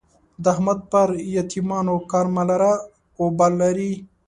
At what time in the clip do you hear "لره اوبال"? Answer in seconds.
2.49-3.51